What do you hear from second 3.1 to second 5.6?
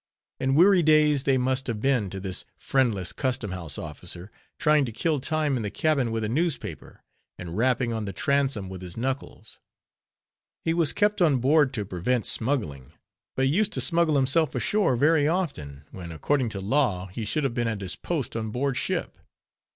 custom house officer; trying to kill time